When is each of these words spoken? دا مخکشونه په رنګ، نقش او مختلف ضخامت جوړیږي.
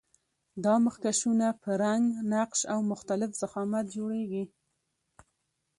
دا 0.63 0.73
مخکشونه 0.85 1.47
په 1.61 1.69
رنګ، 1.83 2.05
نقش 2.33 2.59
او 2.73 2.79
مختلف 2.91 3.29
ضخامت 3.41 3.85
جوړیږي. 3.95 4.43